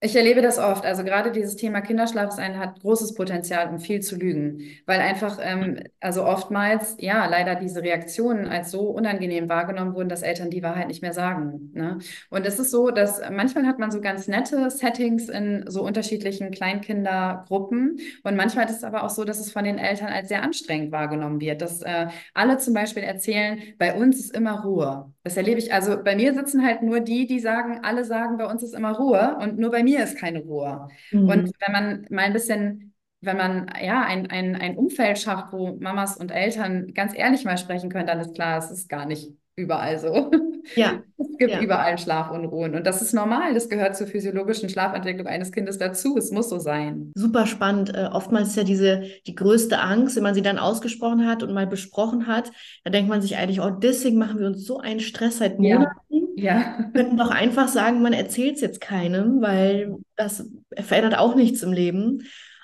[0.04, 0.84] Ich erlebe das oft.
[0.84, 4.60] Also gerade dieses Thema Kinderschlaf ist ein, hat großes Potenzial, um viel zu lügen.
[4.84, 10.20] Weil einfach, ähm, also oftmals, ja, leider diese Reaktionen als so unangenehm wahrgenommen wurden, dass
[10.20, 11.70] Eltern die Wahrheit nicht mehr sagen.
[11.72, 12.00] Ne?
[12.28, 16.50] Und es ist so, dass manchmal hat man so ganz nette Settings in so unterschiedlichen
[16.50, 17.98] Kleinkindergruppen.
[18.24, 20.92] Und manchmal ist es aber auch so, dass es von den Eltern als sehr anstrengend
[20.92, 21.62] wahrgenommen wird.
[21.62, 25.14] Dass äh, alle zum Beispiel erzählen, bei uns ist immer Ruhe.
[25.22, 25.72] Das erlebe ich.
[25.72, 28.92] Also bei mir sitzen halt nur die, die sagen, alle sagen, bei uns ist immer
[28.98, 29.38] Ruhe.
[29.40, 30.88] Und nur bei mir mir ist keine Ruhe.
[31.10, 31.28] Mhm.
[31.28, 35.76] Und wenn man mal ein bisschen, wenn man ja ein, ein, ein Umfeld schafft, wo
[35.80, 39.32] Mamas und Eltern ganz ehrlich mal sprechen können, dann ist klar, es ist gar nicht
[39.56, 40.30] überall so.
[40.76, 41.02] Ja.
[41.16, 41.60] Es gibt ja.
[41.62, 43.54] überall Schlafunruhen und das ist normal.
[43.54, 46.16] Das gehört zur physiologischen Schlafentwicklung eines Kindes dazu.
[46.16, 47.10] Es muss so sein.
[47.16, 47.92] Super spannend.
[47.92, 51.52] Äh, oftmals ist ja diese die größte Angst, wenn man sie dann ausgesprochen hat und
[51.52, 52.52] mal besprochen hat,
[52.84, 55.96] da denkt man sich eigentlich, oh, deswegen machen wir uns so einen Stress seit Monaten.
[56.08, 56.23] Ja.
[56.36, 56.76] Ja.
[56.78, 61.62] Wir könnten doch einfach sagen, man erzählt es jetzt keinem, weil das verändert auch nichts
[61.62, 62.22] im Leben.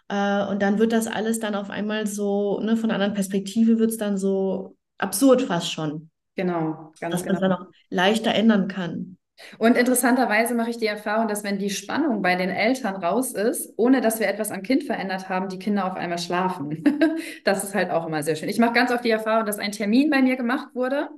[0.08, 3.78] Äh, und dann wird das alles dann auf einmal so, ne, von einer anderen Perspektive
[3.78, 6.10] wird es dann so absurd fast schon.
[6.36, 7.34] Genau, ganz dass genau.
[7.34, 9.16] man es dann auch leichter ändern kann.
[9.58, 13.72] Und interessanterweise mache ich die Erfahrung, dass wenn die Spannung bei den Eltern raus ist,
[13.76, 16.84] ohne dass wir etwas am Kind verändert haben, die Kinder auf einmal schlafen.
[17.44, 18.48] das ist halt auch immer sehr schön.
[18.48, 21.08] Ich mache ganz oft die Erfahrung, dass ein Termin bei mir gemacht wurde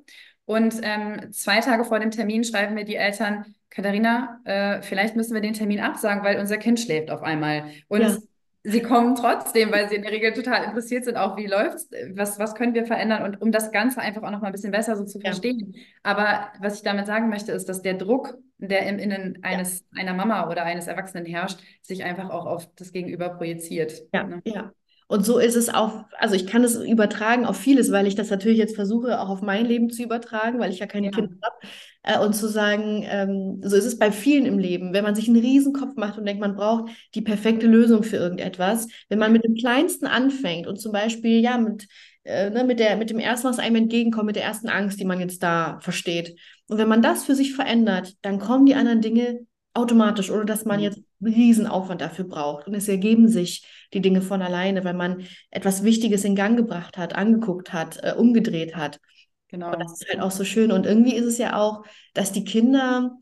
[0.45, 5.35] und ähm, zwei Tage vor dem Termin schreiben mir die Eltern, Katharina, äh, vielleicht müssen
[5.35, 7.65] wir den Termin absagen, weil unser Kind schläft auf einmal.
[7.89, 8.17] Und ja
[8.65, 12.39] sie kommen trotzdem, weil sie in der Regel total interessiert sind, auch wie läuft's, was,
[12.39, 14.97] was können wir verändern und um das Ganze einfach auch noch mal ein bisschen besser
[14.97, 15.73] so zu verstehen.
[15.75, 15.83] Ja.
[16.03, 20.01] Aber was ich damit sagen möchte, ist, dass der Druck, der im Innen eines, ja.
[20.01, 24.03] einer Mama oder eines Erwachsenen herrscht, sich einfach auch auf das Gegenüber projiziert.
[24.13, 24.43] Ja, ne?
[24.45, 24.73] ja.
[25.13, 28.31] Und so ist es auch, also ich kann es übertragen auf vieles, weil ich das
[28.31, 31.13] natürlich jetzt versuche, auch auf mein Leben zu übertragen, weil ich ja keine ja.
[31.13, 31.57] Kinder habe.
[32.03, 34.95] Äh, und zu sagen, ähm, so ist es bei vielen im Leben.
[34.95, 38.89] Wenn man sich einen Riesenkopf macht und denkt, man braucht die perfekte Lösung für irgendetwas,
[39.11, 41.89] wenn man mit dem Kleinsten anfängt und zum Beispiel, ja, mit,
[42.25, 45.05] äh, ne, mit, der, mit dem ersten, was einem entgegenkommt, mit der ersten Angst, die
[45.05, 46.39] man jetzt da versteht.
[46.69, 49.41] Und wenn man das für sich verändert, dann kommen die anderen Dinge
[49.75, 50.85] automatisch, ohne dass man mhm.
[50.85, 52.67] jetzt Riesenaufwand dafür braucht.
[52.67, 56.97] Und es ergeben sich die Dinge von alleine, weil man etwas Wichtiges in Gang gebracht
[56.99, 59.01] hat, angeguckt hat, äh, umgedreht hat.
[59.49, 59.73] Genau.
[59.73, 60.73] Und das ist halt auch so schön.
[60.73, 63.19] Und irgendwie ist es ja auch, dass die Kinder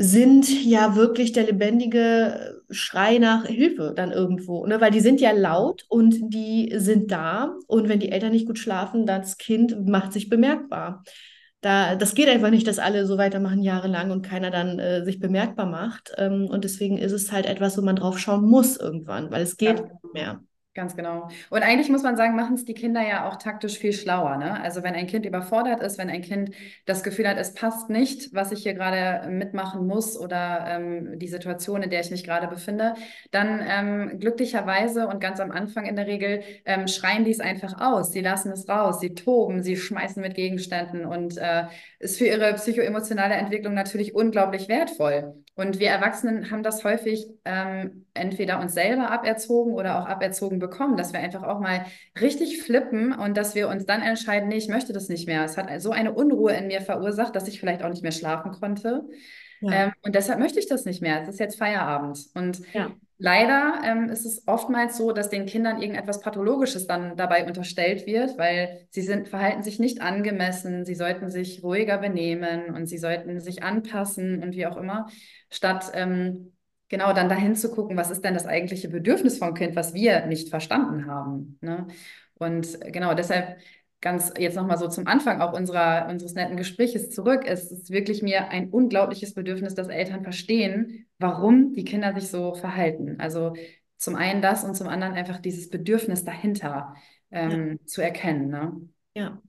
[0.00, 4.80] sind ja wirklich der lebendige Schrei nach Hilfe dann irgendwo, ne?
[4.80, 8.60] weil die sind ja laut und die sind da und wenn die Eltern nicht gut
[8.60, 11.02] schlafen, das Kind macht sich bemerkbar
[11.60, 15.18] da, das geht einfach nicht, dass alle so weitermachen jahrelang und keiner dann äh, sich
[15.18, 16.12] bemerkbar macht.
[16.16, 19.56] Ähm, und deswegen ist es halt etwas, wo man drauf schauen muss irgendwann, weil es
[19.56, 20.40] geht nicht mehr.
[20.78, 21.28] Ganz genau.
[21.50, 24.36] Und eigentlich muss man sagen, machen es die Kinder ja auch taktisch viel schlauer.
[24.36, 24.60] Ne?
[24.60, 26.52] Also wenn ein Kind überfordert ist, wenn ein Kind
[26.86, 31.26] das Gefühl hat, es passt nicht, was ich hier gerade mitmachen muss oder ähm, die
[31.26, 32.94] Situation, in der ich mich gerade befinde,
[33.32, 37.80] dann ähm, glücklicherweise und ganz am Anfang in der Regel ähm, schreien die es einfach
[37.80, 38.12] aus.
[38.12, 41.64] Sie lassen es raus, sie toben, sie schmeißen mit Gegenständen und äh,
[41.98, 45.42] ist für ihre psychoemotionale Entwicklung natürlich unglaublich wertvoll.
[45.56, 50.96] Und wir Erwachsenen haben das häufig ähm, entweder uns selber aberzogen oder auch aberzogen bekommen,
[50.96, 51.86] dass wir einfach auch mal
[52.20, 55.44] richtig flippen und dass wir uns dann entscheiden, nee, ich möchte das nicht mehr.
[55.44, 58.52] Es hat so eine Unruhe in mir verursacht, dass ich vielleicht auch nicht mehr schlafen
[58.52, 59.04] konnte.
[59.60, 59.84] Ja.
[59.84, 61.22] Ähm, und deshalb möchte ich das nicht mehr.
[61.22, 62.18] Es ist jetzt Feierabend.
[62.34, 62.90] Und ja.
[63.18, 68.38] leider ähm, ist es oftmals so, dass den Kindern irgendetwas Pathologisches dann dabei unterstellt wird,
[68.38, 73.40] weil sie sind, verhalten sich nicht angemessen, sie sollten sich ruhiger benehmen und sie sollten
[73.40, 75.08] sich anpassen und wie auch immer,
[75.50, 76.52] statt ähm,
[76.88, 80.26] genau dann dahin zu gucken, was ist denn das eigentliche Bedürfnis vom Kind, was wir
[80.26, 81.58] nicht verstanden haben.
[81.60, 81.86] Ne?
[82.34, 83.58] Und genau deshalb
[84.00, 87.42] ganz jetzt nochmal so zum Anfang auch unserer, unseres netten Gespräches zurück.
[87.46, 92.54] Es ist wirklich mir ein unglaubliches Bedürfnis, dass Eltern verstehen, warum die Kinder sich so
[92.54, 93.16] verhalten.
[93.18, 93.54] Also
[93.96, 96.94] zum einen das und zum anderen einfach dieses Bedürfnis dahinter
[97.30, 97.86] ähm, ja.
[97.86, 98.48] zu erkennen.
[98.48, 98.88] Ne?
[99.14, 99.42] Ja.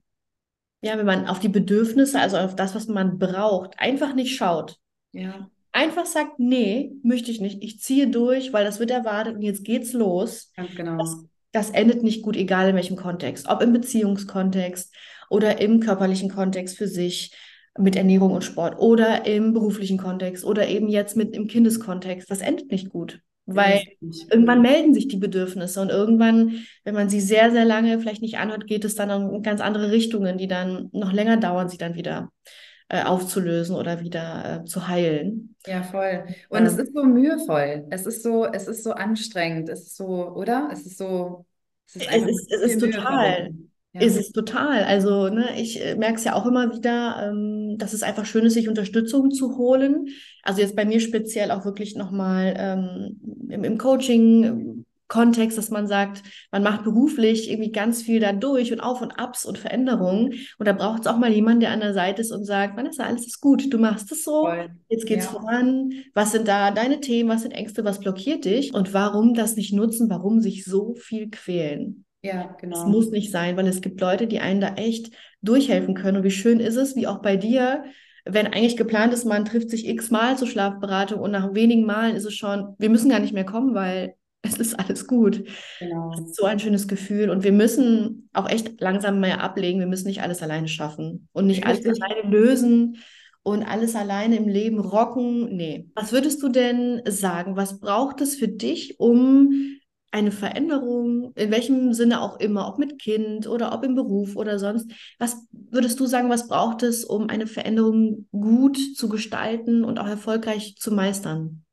[0.81, 4.79] Ja, wenn man auf die Bedürfnisse, also auf das, was man braucht, einfach nicht schaut.
[5.11, 5.49] Ja.
[5.71, 7.63] Einfach sagt, nee, möchte ich nicht.
[7.63, 10.51] Ich ziehe durch, weil das wird erwartet und jetzt geht's los.
[10.55, 10.97] Ganz genau.
[10.97, 13.47] Das das endet nicht gut, egal in welchem Kontext.
[13.49, 14.93] Ob im Beziehungskontext
[15.29, 17.35] oder im körperlichen Kontext für sich
[17.77, 22.29] mit Ernährung und Sport oder im beruflichen Kontext oder eben jetzt mit im Kindeskontext.
[22.29, 23.21] Das endet nicht gut.
[23.51, 23.81] Weil
[24.29, 28.37] irgendwann melden sich die Bedürfnisse und irgendwann, wenn man sie sehr, sehr lange vielleicht nicht
[28.37, 31.95] anhört, geht es dann in ganz andere Richtungen, die dann noch länger dauern, sie dann
[31.95, 32.29] wieder
[32.89, 35.55] äh, aufzulösen oder wieder äh, zu heilen.
[35.65, 36.25] Ja, voll.
[36.49, 37.85] Und ähm, es ist so mühevoll.
[37.91, 39.69] Es ist so, es ist so anstrengend.
[39.69, 40.69] Es ist so, oder?
[40.71, 41.45] Es ist so.
[41.87, 43.51] Es ist, es ist, es ist total.
[43.93, 44.01] Ja.
[44.01, 44.83] Ist es total.
[44.83, 48.45] Also, ne, ich äh, merke es ja auch immer wieder, ähm, dass es einfach schön
[48.45, 50.09] ist, sich Unterstützung zu holen.
[50.43, 54.78] Also jetzt bei mir speziell auch wirklich nochmal ähm, im, im Coaching
[55.09, 59.19] Kontext, dass man sagt, man macht beruflich irgendwie ganz viel da durch und Auf und
[59.19, 60.35] Abs und Veränderungen.
[60.57, 63.03] Und da braucht es auch mal jemanden, der an der Seite ist und sagt, Vanessa,
[63.03, 64.69] alles ist gut, du machst es so, Voll.
[64.87, 65.31] jetzt geht's ja.
[65.31, 65.91] voran.
[66.13, 68.73] Was sind da deine Themen, was sind Ängste, was blockiert dich?
[68.73, 72.05] Und warum das nicht nutzen, warum sich so viel quälen?
[72.21, 72.77] Ja, genau.
[72.77, 76.17] Es muss nicht sein, weil es gibt Leute, die einen da echt durchhelfen können.
[76.17, 77.83] Und wie schön ist es, wie auch bei dir,
[78.25, 82.25] wenn eigentlich geplant ist, man trifft sich x-mal zur Schlafberatung und nach wenigen Malen ist
[82.25, 85.43] es schon, wir müssen gar nicht mehr kommen, weil es ist alles gut.
[85.79, 86.11] Genau.
[86.11, 87.29] Das ist so ein schönes Gefühl.
[87.29, 89.79] Und wir müssen auch echt langsam mehr ablegen.
[89.79, 92.97] Wir müssen nicht alles alleine schaffen und nicht alles alleine lösen
[93.43, 95.55] und alles alleine im Leben rocken.
[95.55, 95.89] Nee.
[95.95, 97.55] Was würdest du denn sagen?
[97.55, 99.79] Was braucht es für dich, um
[100.11, 104.57] eine Veränderung, in welchem Sinne auch immer, ob mit Kind oder ob im Beruf oder
[104.57, 109.99] sonst, was würdest du sagen, was braucht es, um eine Veränderung gut zu gestalten und
[109.99, 111.63] auch erfolgreich zu meistern?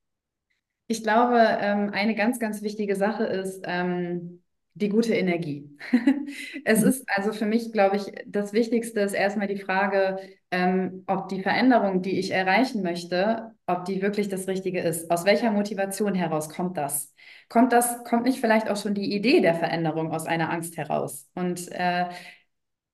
[0.88, 4.42] Ich glaube, ähm, eine ganz, ganz wichtige Sache ist ähm,
[4.74, 5.76] die gute Energie.
[6.64, 6.88] es mhm.
[6.88, 10.18] ist also für mich, glaube ich, das Wichtigste ist erstmal die Frage,
[10.50, 15.10] ähm, ob die Veränderung, die ich erreichen möchte, ob die wirklich das Richtige ist.
[15.10, 17.14] Aus welcher Motivation heraus kommt das?
[17.48, 21.26] Kommt das, kommt nicht vielleicht auch schon die Idee der Veränderung aus einer Angst heraus?
[21.34, 22.06] Und äh,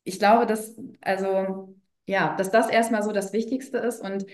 [0.04, 1.76] ich glaube, dass, also,
[2.06, 4.24] ja, dass das erstmal so das Wichtigste ist und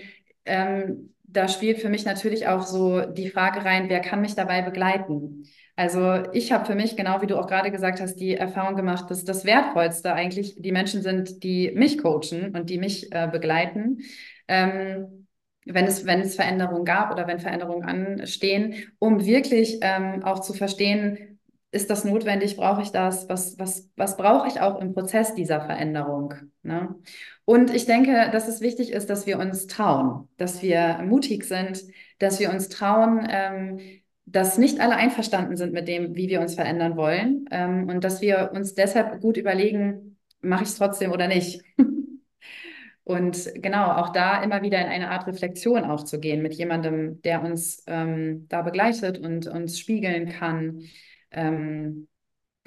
[0.44, 4.62] ähm, da spielt für mich natürlich auch so die Frage rein, wer kann mich dabei
[4.62, 5.44] begleiten?
[5.76, 9.10] Also ich habe für mich, genau wie du auch gerade gesagt hast, die Erfahrung gemacht,
[9.10, 13.98] dass das Wertvollste eigentlich die Menschen sind, die mich coachen und die mich äh, begleiten.
[14.48, 15.26] Ähm,
[15.66, 20.54] wenn es, wenn es Veränderungen gab oder wenn Veränderungen anstehen, um wirklich ähm, auch zu
[20.54, 21.27] verstehen,
[21.70, 25.60] ist das notwendig, brauche ich das, was, was, was brauche ich auch im Prozess dieser
[25.60, 26.34] Veränderung.
[26.62, 26.94] Ne?
[27.44, 31.82] Und ich denke, dass es wichtig ist, dass wir uns trauen, dass wir mutig sind,
[32.18, 33.80] dass wir uns trauen, ähm,
[34.24, 38.20] dass nicht alle einverstanden sind mit dem, wie wir uns verändern wollen ähm, und dass
[38.20, 41.62] wir uns deshalb gut überlegen, mache ich es trotzdem oder nicht.
[43.04, 47.20] und genau, auch da immer wieder in eine Art Reflexion auch zu gehen mit jemandem,
[47.22, 50.82] der uns ähm, da begleitet und uns spiegeln kann.
[51.30, 52.08] Ähm,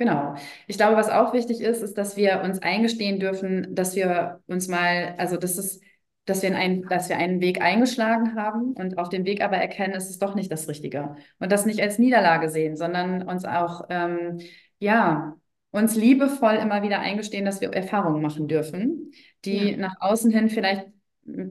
[0.02, 0.34] Genau.
[0.65, 4.67] Ich glaube, was auch wichtig ist, ist, dass wir uns eingestehen dürfen, dass wir uns
[4.67, 5.84] mal, also das ist,
[6.26, 9.93] dass wir, einen, dass wir einen Weg eingeschlagen haben und auf dem Weg aber erkennen,
[9.93, 11.17] es ist doch nicht das Richtige.
[11.38, 14.39] Und das nicht als Niederlage sehen, sondern uns auch, ähm,
[14.80, 15.36] ja,
[15.69, 19.12] uns liebevoll immer wieder eingestehen, dass wir die machen dürfen,
[19.45, 19.78] die ja.
[19.78, 20.88] nach außen hin vielleicht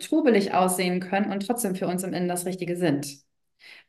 [0.00, 3.29] trubelig aussehen können und trotzdem für uns im Innen das Richtige sind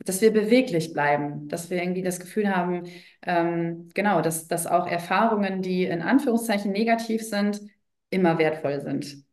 [0.05, 2.83] dass wir beweglich bleiben, dass wir irgendwie das Gefühl haben,
[3.23, 7.61] ähm, genau, dass, dass auch Erfahrungen, die in Anführungszeichen negativ sind,
[8.09, 9.23] immer wertvoll sind.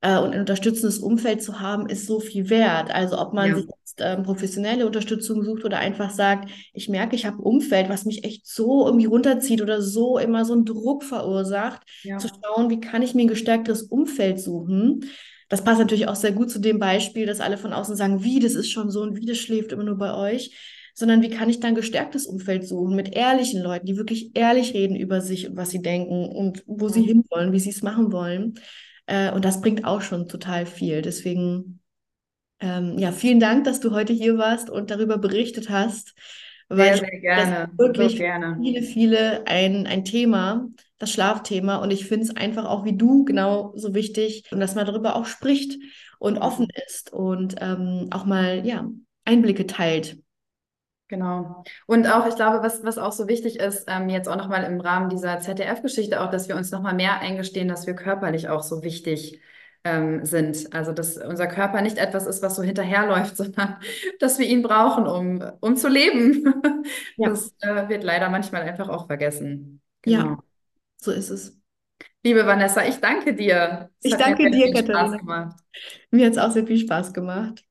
[0.00, 2.94] Äh, und ein unterstützendes Umfeld zu haben, ist so viel wert.
[2.94, 3.56] Also ob man ja.
[3.56, 7.88] sich jetzt ähm, professionelle Unterstützung sucht oder einfach sagt, ich merke, ich habe ein Umfeld,
[7.88, 12.18] was mich echt so irgendwie runterzieht oder so immer so einen Druck verursacht, ja.
[12.18, 15.04] zu schauen, wie kann ich mir ein gestärktes Umfeld suchen
[15.48, 18.38] das passt natürlich auch sehr gut zu dem Beispiel, dass alle von außen sagen, wie,
[18.38, 20.56] das ist schon so und wie, das schläft immer nur bei euch,
[20.94, 24.96] sondern wie kann ich dann gestärktes Umfeld suchen mit ehrlichen Leuten, die wirklich ehrlich reden
[24.96, 28.54] über sich und was sie denken und wo sie hinwollen, wie sie es machen wollen.
[29.06, 31.00] Äh, und das bringt auch schon total viel.
[31.00, 31.80] Deswegen,
[32.60, 36.14] ähm, ja, vielen Dank, dass du heute hier warst und darüber berichtet hast.
[36.68, 37.70] Weil sehr, sehr gerne.
[37.76, 38.58] wirklich gerne.
[38.62, 41.76] viele, viele ein, ein Thema, das Schlafthema.
[41.76, 45.16] Und ich finde es einfach auch wie du genau so wichtig, und dass man darüber
[45.16, 45.78] auch spricht
[46.18, 48.86] und offen ist und ähm, auch mal ja,
[49.24, 50.18] Einblicke teilt.
[51.08, 51.64] Genau.
[51.86, 54.78] Und auch, ich glaube, was, was auch so wichtig ist, ähm, jetzt auch nochmal im
[54.78, 58.82] Rahmen dieser ZDF-Geschichte, auch, dass wir uns nochmal mehr eingestehen, dass wir körperlich auch so
[58.82, 59.40] wichtig
[59.84, 60.72] ähm, sind.
[60.74, 63.76] Also, dass unser Körper nicht etwas ist, was so hinterherläuft, sondern
[64.20, 66.44] dass wir ihn brauchen, um, um zu leben.
[67.16, 67.30] Ja.
[67.30, 69.80] Das äh, wird leider manchmal einfach auch vergessen.
[70.02, 70.18] Genau.
[70.18, 70.38] Ja.
[70.96, 71.58] So ist es.
[72.24, 73.90] Liebe Vanessa, ich danke dir.
[74.02, 75.56] Es ich danke dir, Katharina.
[76.10, 77.64] Mir hat es auch sehr viel Spaß gemacht.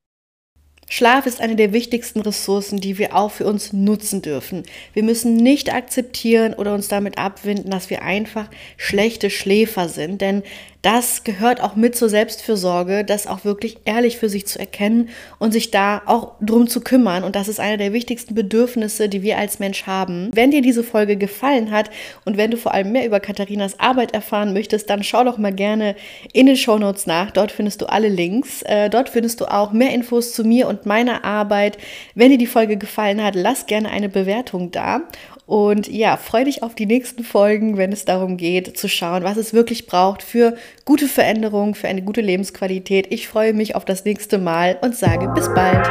[0.90, 4.64] Schlaf ist eine der wichtigsten Ressourcen, die wir auch für uns nutzen dürfen.
[4.94, 10.44] Wir müssen nicht akzeptieren oder uns damit abwinden, dass wir einfach schlechte Schläfer sind, denn
[10.88, 15.52] das gehört auch mit zur Selbstfürsorge, das auch wirklich ehrlich für sich zu erkennen und
[15.52, 17.26] sich da auch drum zu kümmern.
[17.26, 20.30] Und das ist einer der wichtigsten Bedürfnisse, die wir als Mensch haben.
[20.34, 21.90] Wenn dir diese Folge gefallen hat
[22.24, 25.52] und wenn du vor allem mehr über Katharinas Arbeit erfahren möchtest, dann schau doch mal
[25.52, 25.94] gerne
[26.32, 27.32] in den Show Notes nach.
[27.32, 28.62] Dort findest du alle Links.
[28.62, 31.78] Äh, dort findest du auch mehr Infos zu mir und meiner Arbeit.
[32.16, 35.02] Wenn dir die Folge gefallen hat, lass gerne eine Bewertung da.
[35.48, 39.38] Und ja, freu dich auf die nächsten Folgen, wenn es darum geht, zu schauen, was
[39.38, 43.08] es wirklich braucht für gute Veränderungen, für eine gute Lebensqualität.
[43.12, 45.88] Ich freue mich auf das nächste Mal und sage bis bald.